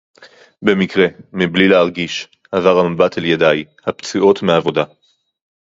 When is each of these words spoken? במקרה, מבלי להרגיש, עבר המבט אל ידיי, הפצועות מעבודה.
במקרה, 0.61 1.05
מבלי 1.33 1.67
להרגיש, 1.67 2.27
עבר 2.51 2.79
המבט 2.79 3.17
אל 3.17 3.25
ידיי, 3.25 3.65
הפצועות 3.85 4.41
מעבודה. 4.43 4.83